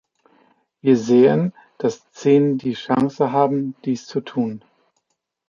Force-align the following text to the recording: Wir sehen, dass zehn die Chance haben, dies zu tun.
Wir 0.81 0.97
sehen, 0.97 1.53
dass 1.77 2.09
zehn 2.11 2.57
die 2.57 2.73
Chance 2.73 3.31
haben, 3.31 3.75
dies 3.85 4.07
zu 4.07 4.21
tun. 4.21 4.63